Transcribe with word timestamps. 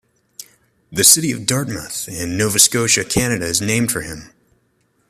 The 0.91 1.03
city 1.03 1.31
of 1.31 1.45
Dartmouth 1.45 2.07
in 2.09 2.35
Nova 2.35 2.57
Scotia, 2.57 3.03
Canada 3.05 3.45
is 3.45 3.61
named 3.61 3.91
for 3.91 4.01
him. 4.01 4.33